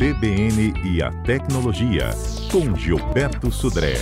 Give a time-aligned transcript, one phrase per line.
[0.00, 2.08] CBN e a Tecnologia,
[2.50, 3.96] com Gilberto Sudré.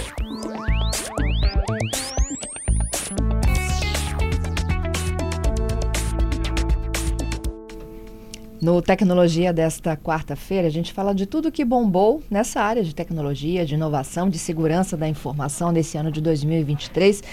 [8.62, 13.67] No Tecnologia desta quarta-feira, a gente fala de tudo que bombou nessa área de tecnologia,
[13.67, 17.24] de inovação, de segurança da informação nesse ano de 2023.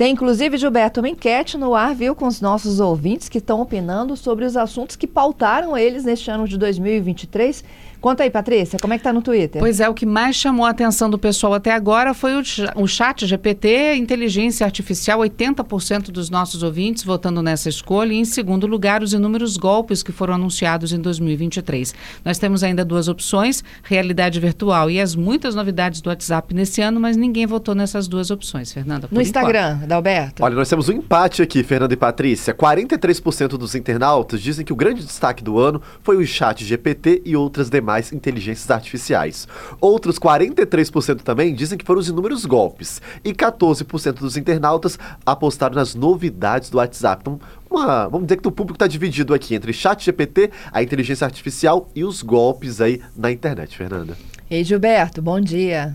[0.00, 4.16] Tem inclusive, Gilberto, uma enquete no ar, viu, com os nossos ouvintes que estão opinando
[4.16, 7.62] sobre os assuntos que pautaram eles neste ano de 2023.
[8.00, 9.60] Conta aí, Patrícia, como é que tá no Twitter?
[9.60, 12.42] Pois é, o que mais chamou a atenção do pessoal até agora foi o,
[12.76, 18.66] o chat GPT, inteligência artificial, 80% dos nossos ouvintes votando nessa escolha, e em segundo
[18.66, 21.94] lugar, os inúmeros golpes que foram anunciados em 2023.
[22.24, 26.98] Nós temos ainda duas opções, realidade virtual e as muitas novidades do WhatsApp nesse ano,
[26.98, 29.08] mas ninguém votou nessas duas opções, Fernanda.
[29.12, 30.44] No Instagram, Dalberto.
[30.44, 32.54] Olha, nós temos um empate aqui, Fernanda e Patrícia.
[32.54, 37.36] 43% dos internautas dizem que o grande destaque do ano foi o chat GPT e
[37.36, 39.48] outras demais inteligências artificiais.
[39.80, 43.02] Outros 43% também dizem que foram os inúmeros golpes.
[43.24, 47.22] E 14% dos internautas apostaram nas novidades do WhatsApp.
[47.22, 51.24] Então, uma, vamos dizer que o público está dividido aqui entre chat GPT, a inteligência
[51.24, 54.16] artificial e os golpes aí na internet, Fernanda.
[54.48, 55.94] Ei, Gilberto, bom dia.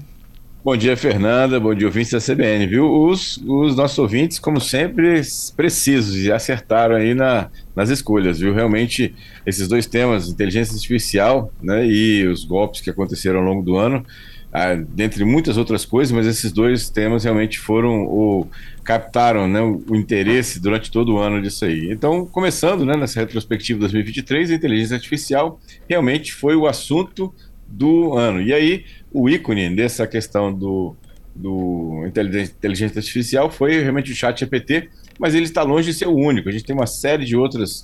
[0.66, 1.60] Bom dia, Fernanda.
[1.60, 2.92] Bom dia, ouvintes da CBN, viu?
[2.92, 5.22] Os, os nossos ouvintes, como sempre,
[5.56, 8.52] precisos e acertaram aí na, nas escolhas, viu?
[8.52, 9.14] Realmente,
[9.46, 14.04] esses dois temas, inteligência artificial né, e os golpes que aconteceram ao longo do ano,
[14.52, 18.48] ah, dentre muitas outras coisas, mas esses dois temas realmente foram o
[18.84, 21.92] captaram né, o, o, interesse durante todo o ano disso aí.
[21.92, 27.32] Então, começando né, nessa retrospectiva 2023, a inteligência artificial realmente foi o assunto
[27.68, 28.42] do ano.
[28.42, 30.96] E aí, o ícone dessa questão do,
[31.36, 36.16] do inteligência artificial foi realmente o chat GPT, mas ele está longe de ser o
[36.16, 36.50] único.
[36.50, 37.84] A gente tem uma série de outras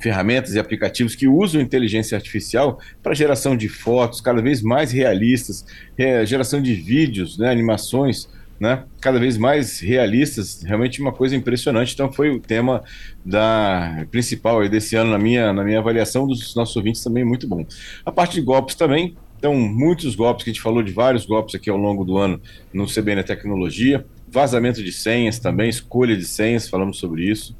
[0.00, 5.64] ferramentas e aplicativos que usam inteligência artificial para geração de fotos cada vez mais realistas,
[6.26, 11.94] geração de vídeos, né, animações, né, cada vez mais realistas, realmente uma coisa impressionante.
[11.94, 12.82] Então foi o tema
[13.24, 17.66] da principal desse ano na minha na minha avaliação dos nossos ouvintes também muito bom.
[18.04, 21.54] A parte de golpes também, então muitos golpes que a gente falou de vários golpes
[21.54, 22.40] aqui ao longo do ano
[22.72, 27.54] no CBN Tecnologia, vazamento de senhas também, escolha de senhas, falamos sobre isso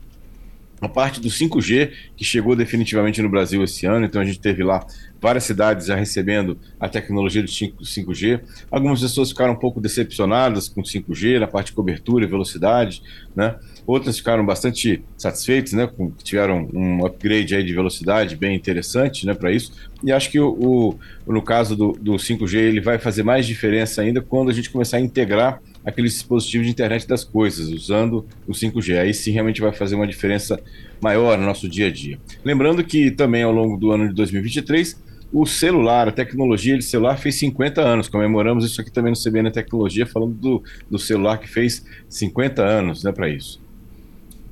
[0.81, 4.63] a parte do 5G, que chegou definitivamente no Brasil esse ano, então a gente teve
[4.63, 4.85] lá
[5.21, 8.43] várias cidades já recebendo a tecnologia do 5G.
[8.71, 13.03] Algumas pessoas ficaram um pouco decepcionadas com o 5G, na parte de cobertura e velocidade,
[13.35, 13.57] né?
[13.87, 15.87] Outras ficaram bastante satisfeitas, né?
[15.87, 19.33] Com, tiveram um upgrade aí de velocidade bem interessante, né?
[19.33, 19.73] Para isso.
[20.03, 24.03] E acho que o, o, no caso do, do 5G ele vai fazer mais diferença
[24.03, 28.53] ainda quando a gente começar a integrar aqueles dispositivos de internet das coisas, usando o
[28.53, 28.99] 5G.
[28.99, 30.61] Aí sim realmente vai fazer uma diferença
[31.01, 32.19] maior no nosso dia a dia.
[32.45, 35.03] Lembrando que também ao longo do ano de 2023,
[35.33, 38.09] o celular, a tecnologia de celular fez 50 anos.
[38.09, 43.03] Comemoramos isso aqui também no CBN Tecnologia, falando do, do celular que fez 50 anos
[43.03, 43.61] né, para isso.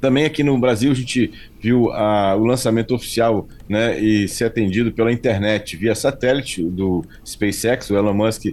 [0.00, 4.90] Também aqui no Brasil a gente viu a, o lançamento oficial né, e ser atendido
[4.90, 7.88] pela internet via satélite do SpaceX.
[7.88, 8.46] O Elon Musk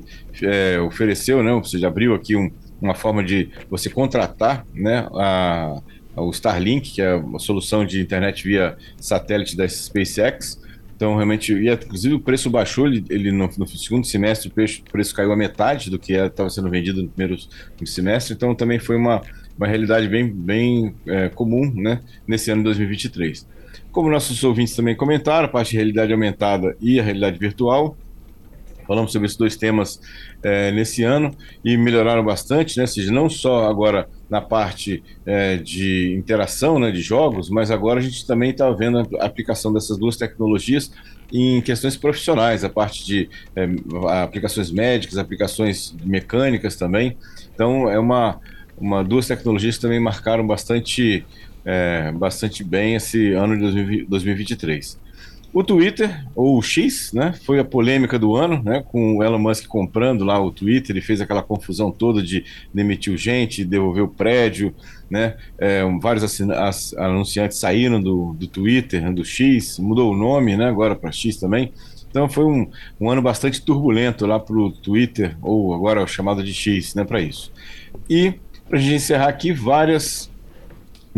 [0.44, 2.52] é, ofereceu, né, ou seja, abriu aqui um,
[2.82, 5.82] uma forma de você contratar né, a,
[6.16, 10.60] a, o Starlink, que é uma solução de internet via satélite da SpaceX.
[10.96, 14.82] Então, realmente, e inclusive o preço baixou, ele, ele no, no, segundo semestre o preço,
[14.82, 17.38] o preço, caiu a metade do que estava sendo vendido no primeiro
[17.86, 19.22] semestre, então também foi uma,
[19.58, 23.48] uma realidade bem, bem é, comum né, nesse ano de 2023.
[23.94, 27.98] Como nossos ouvintes também comentaram, a parte de realidade aumentada e a realidade virtual,
[28.90, 30.02] Falamos sobre esses dois temas
[30.42, 31.30] é, nesse ano
[31.64, 32.86] e melhoraram bastante, né?
[32.86, 38.00] Ou seja, não só agora na parte é, de interação né, de jogos, mas agora
[38.00, 40.92] a gente também está vendo a aplicação dessas duas tecnologias
[41.32, 43.70] em questões profissionais, a parte de é,
[44.24, 47.16] aplicações médicas, aplicações mecânicas também.
[47.54, 48.40] Então, é uma,
[48.76, 51.24] uma duas tecnologias que também marcaram bastante,
[51.64, 54.98] é, bastante bem esse ano de 2023.
[55.52, 59.40] O Twitter, ou o X, né, foi a polêmica do ano, né, com o Elon
[59.40, 64.08] Musk comprando lá o Twitter, ele fez aquela confusão toda de demitiu gente, devolver o
[64.08, 64.76] prédio,
[65.10, 66.40] né, é, vários
[66.96, 71.74] anunciantes saíram do, do Twitter, do X, mudou o nome, né, agora para X também.
[72.12, 72.70] Então foi um,
[73.02, 77.22] um ano bastante turbulento lá para o Twitter, ou agora chamado de X, né, para
[77.22, 77.52] isso.
[78.08, 78.36] E,
[78.68, 80.30] para a gente encerrar aqui, várias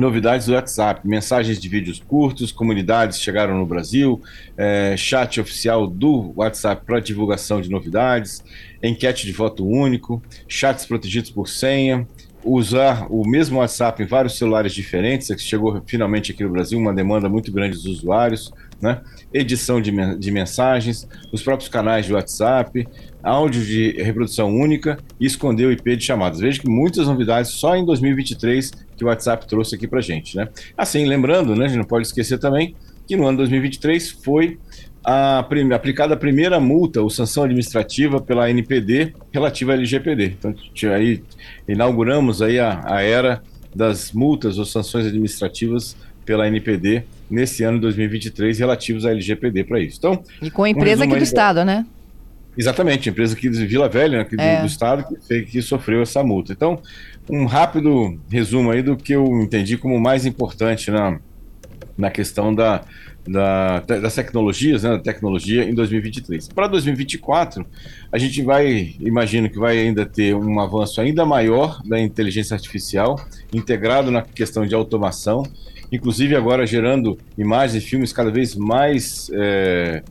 [0.02, 4.20] novidades do WhatsApp, mensagens de vídeos curtos, comunidades chegaram no Brasil,
[4.58, 8.44] é, chat oficial do WhatsApp para divulgação de novidades,
[8.82, 12.08] enquete de voto único, chats protegidos por senha,
[12.44, 16.94] usar o mesmo WhatsApp em vários celulares diferentes, que chegou finalmente aqui no Brasil, uma
[16.94, 18.52] demanda muito grande dos usuários,
[18.82, 19.02] né?
[19.34, 22.88] edição de, de mensagens, os próprios canais de WhatsApp,
[23.24, 26.40] áudio de reprodução única e esconder o IP de chamadas.
[26.40, 30.36] Veja que muitas novidades só em 2023 que o WhatsApp trouxe aqui para gente.
[30.36, 30.48] Né?
[30.78, 32.76] Assim, lembrando, né, a gente não pode esquecer também
[33.08, 34.58] que no ano 2023 foi
[35.04, 35.40] a,
[35.74, 40.38] aplicada a primeira multa ou sanção administrativa pela NPD relativa à LGPD.
[40.38, 40.56] Então,
[40.94, 41.24] aí
[41.68, 43.42] inauguramos aí a, a era
[43.76, 45.96] das multas ou sanções administrativas
[46.26, 49.98] pela NPD nesse ano de 2023 relativos à LGPD para isso.
[49.98, 51.86] Então, e com a empresa aqui do Estado, né?
[52.58, 54.58] Exatamente, a empresa aqui de Vila Velha, né, aqui é.
[54.58, 56.52] do, do, Estado, que, que sofreu essa multa.
[56.52, 56.82] Então,
[57.30, 61.18] um rápido resumo aí do que eu entendi como mais importante na,
[61.98, 62.84] na questão da,
[63.28, 66.48] da, das tecnologias, né, da tecnologia em 2023.
[66.50, 67.66] Para 2024,
[68.12, 73.20] a gente vai, imagino que vai ainda ter um avanço ainda maior da inteligência artificial,
[73.54, 75.44] integrado na questão de automação,
[75.92, 80.04] inclusive agora gerando imagens e filmes cada vez mais é,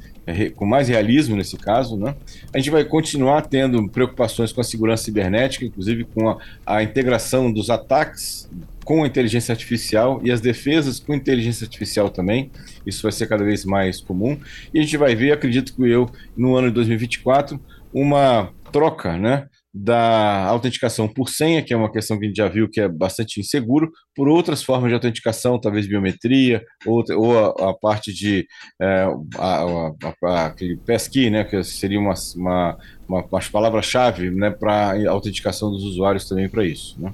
[0.55, 2.15] com mais realismo nesse caso, né?
[2.53, 7.51] A gente vai continuar tendo preocupações com a segurança cibernética, inclusive com a, a integração
[7.51, 8.49] dos ataques
[8.85, 12.50] com inteligência artificial e as defesas com inteligência artificial também.
[12.87, 14.38] Isso vai ser cada vez mais comum.
[14.73, 17.61] E a gente vai ver, acredito que eu, no ano de 2024,
[17.93, 19.47] uma troca, né?
[19.73, 22.88] da autenticação por senha, que é uma questão que a gente já viu que é
[22.88, 28.47] bastante inseguro, por outras formas de autenticação, talvez biometria, ou, ou a, a parte de
[28.81, 29.06] é,
[29.38, 29.93] a,
[30.25, 32.79] a, aquele passkey, né, que seria uma, uma,
[33.09, 37.00] uma, uma palavra-chave né, para autenticação dos usuários também para isso.
[37.00, 37.12] Né.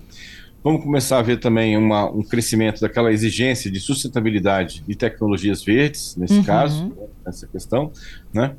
[0.66, 6.16] Vamos começar a ver também uma, um crescimento daquela exigência de sustentabilidade e tecnologias verdes,
[6.16, 6.42] nesse uhum.
[6.42, 6.92] caso,
[7.24, 7.92] nessa questão,
[8.34, 8.56] né?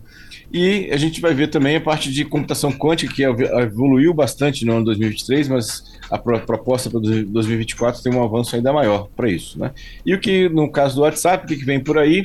[0.50, 4.77] E a gente vai ver também a parte de computação quântica, que evoluiu bastante no
[4.77, 9.74] ano 2023, mas a proposta para 2024 tem um avanço ainda maior para isso, né?
[10.06, 12.24] E o que, no caso do WhatsApp, o que vem por aí,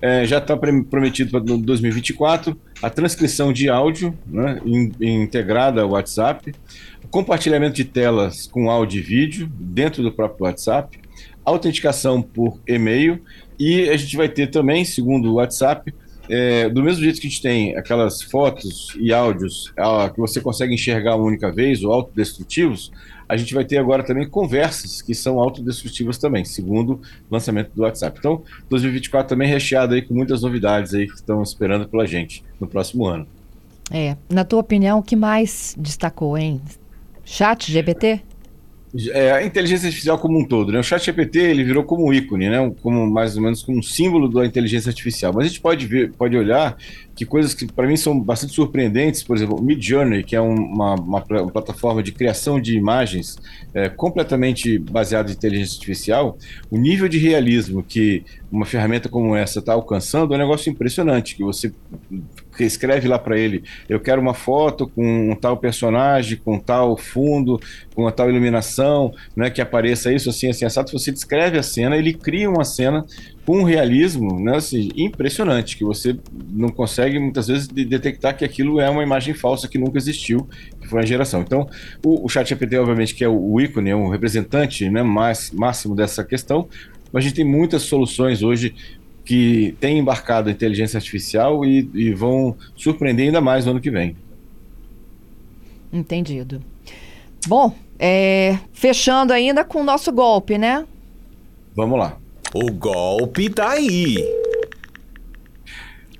[0.00, 6.54] é, já está prometido para 2024 a transcrição de áudio né, in, integrada ao WhatsApp,
[7.10, 10.98] compartilhamento de telas com áudio e vídeo dentro do próprio WhatsApp,
[11.44, 13.20] autenticação por e-mail
[13.58, 15.92] e a gente vai ter também, segundo o WhatsApp,
[16.28, 20.40] é, do mesmo jeito que a gente tem aquelas fotos e áudios ah, que você
[20.40, 22.92] consegue enxergar uma única vez, ou autodestrutivos,
[23.28, 27.82] a gente vai ter agora também conversas que são autodestrutivas também, segundo o lançamento do
[27.82, 28.18] WhatsApp.
[28.18, 32.66] Então, 2024 também recheado aí com muitas novidades aí que estão esperando pela gente no
[32.66, 33.26] próximo ano.
[33.90, 36.60] É, na tua opinião, o que mais destacou, hein?
[37.24, 38.22] Chat GPT?
[39.10, 40.78] É, a inteligência artificial como um todo, né?
[40.78, 42.72] O chat GPT ele virou como um ícone, né?
[42.82, 45.32] Como mais ou menos como um símbolo da inteligência artificial.
[45.34, 46.76] Mas a gente pode ver, pode olhar
[47.18, 51.24] que coisas que para mim são bastante surpreendentes, por exemplo, Midjourney, que é uma, uma,
[51.24, 53.36] uma plataforma de criação de imagens
[53.74, 56.38] é, completamente baseada em inteligência artificial,
[56.70, 58.22] o nível de realismo que
[58.52, 61.72] uma ferramenta como essa está alcançando é um negócio impressionante, que você
[62.60, 67.60] escreve lá para ele, eu quero uma foto com um tal personagem, com tal fundo,
[67.96, 71.96] com uma tal iluminação, né, que apareça isso assim, assim, assado, você descreve a cena,
[71.96, 73.04] ele cria uma cena
[73.48, 76.14] com um realismo né, assim, impressionante, que você
[76.50, 80.46] não consegue muitas vezes detectar que aquilo é uma imagem falsa que nunca existiu,
[80.78, 81.40] que foi a geração.
[81.40, 81.66] Então,
[82.04, 85.96] o, o ChatGPT, obviamente, que é o, o ícone, é um representante né, mais, máximo
[85.96, 86.68] dessa questão,
[87.10, 88.74] mas a gente tem muitas soluções hoje
[89.24, 93.90] que têm embarcado a inteligência artificial e, e vão surpreender ainda mais no ano que
[93.90, 94.14] vem.
[95.90, 96.62] Entendido.
[97.46, 100.86] Bom, é, fechando ainda com o nosso golpe, né?
[101.74, 102.18] Vamos lá.
[102.54, 104.16] O golpe tá aí.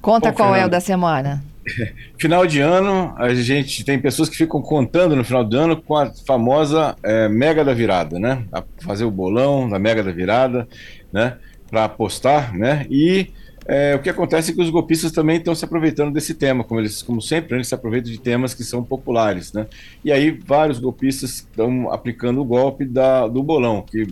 [0.00, 1.44] Conta Bom, qual Fernando, é o da semana.
[2.18, 5.96] Final de ano, a gente tem pessoas que ficam contando no final do ano com
[5.96, 8.44] a famosa é, mega da virada, né?
[8.52, 10.68] A fazer o bolão da mega da virada,
[11.12, 11.36] né?
[11.70, 12.86] Para apostar, né?
[12.90, 13.30] E
[13.66, 16.80] é, o que acontece é que os golpistas também estão se aproveitando desse tema, como
[16.80, 19.66] eles, como sempre, eles se aproveitam de temas que são populares, né?
[20.04, 24.06] E aí vários golpistas estão aplicando o golpe da, do bolão, que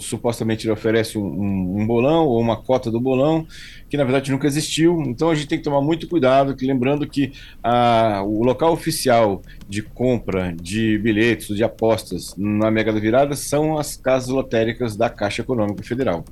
[0.00, 3.46] supostamente ele oferece um, um, um, bolão ou uma cota do bolão,
[3.88, 5.02] que na verdade nunca existiu.
[5.02, 7.32] Então a gente tem que tomar muito cuidado, que lembrando que
[7.62, 13.78] a, o local oficial de compra de bilhetes, de apostas na Mega da Virada são
[13.78, 16.24] as casas lotéricas da Caixa Econômica Federal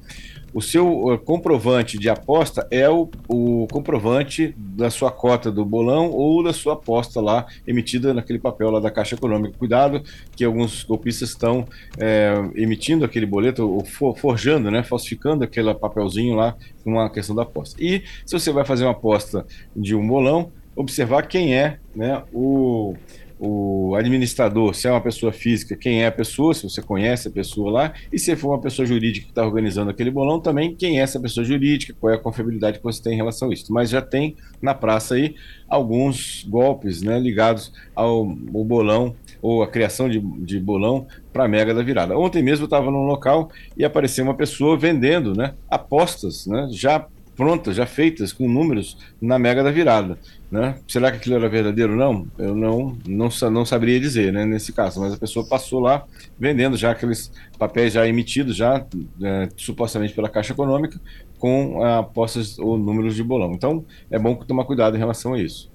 [0.53, 6.43] o seu comprovante de aposta é o, o, comprovante da sua cota do bolão ou
[6.43, 9.57] da sua aposta lá emitida naquele papel lá da Caixa Econômica.
[9.59, 10.03] Cuidado
[10.35, 11.67] que alguns golpistas estão
[11.99, 17.35] é, emitindo aquele boleto ou for, forjando, né, falsificando aquele papelzinho lá com uma questão
[17.35, 17.77] da aposta.
[17.83, 22.95] E se você vai fazer uma aposta de um bolão, observar quem é né, o
[23.43, 27.31] o administrador, se é uma pessoa física, quem é a pessoa, se você conhece a
[27.31, 31.01] pessoa lá, e se for uma pessoa jurídica que está organizando aquele bolão, também quem
[31.01, 33.73] é essa pessoa jurídica, qual é a confiabilidade que você tem em relação a isso.
[33.73, 35.35] Mas já tem na praça aí
[35.67, 41.49] alguns golpes né, ligados ao, ao bolão ou a criação de, de bolão para a
[41.49, 42.19] Mega da Virada.
[42.19, 47.07] Ontem mesmo eu estava num local e apareceu uma pessoa vendendo né, apostas né, já
[47.41, 50.19] prontas, já feitas, com números na Mega da Virada.
[50.51, 50.75] Né?
[50.87, 51.97] Será que aquilo era verdadeiro?
[51.97, 56.05] Não, eu não, não, não saberia dizer né, nesse caso, mas a pessoa passou lá
[56.39, 58.85] vendendo já aqueles papéis já emitidos, já
[59.23, 61.01] é, supostamente pela Caixa Econômica,
[61.39, 63.53] com apostas ou números de bolão.
[63.55, 65.71] Então é bom tomar cuidado em relação a isso.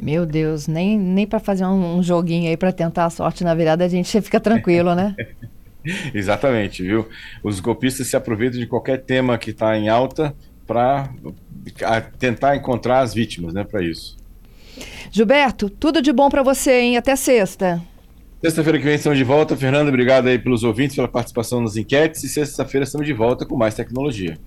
[0.00, 3.56] Meu Deus, nem, nem para fazer um, um, joguinho aí para tentar a sorte na
[3.56, 5.16] virada a gente fica tranquilo, né?
[6.14, 7.08] Exatamente, viu?
[7.42, 10.32] Os golpistas se aproveitam de qualquer tema que está em alta
[10.66, 11.08] para
[12.18, 14.16] tentar encontrar as vítimas, né, para isso.
[15.10, 16.96] Gilberto, tudo de bom para você, hein?
[16.96, 17.80] Até sexta.
[18.42, 19.56] Sexta-feira que vem estamos de volta.
[19.56, 22.22] Fernando, obrigado aí pelos ouvintes, pela participação nas enquetes.
[22.22, 24.38] E sexta-feira estamos de volta com mais tecnologia.